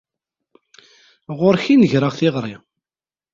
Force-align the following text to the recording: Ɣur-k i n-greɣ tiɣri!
Ɣur-k 1.37 1.65
i 1.73 1.75
n-greɣ 1.75 2.13
tiɣri! 2.19 2.55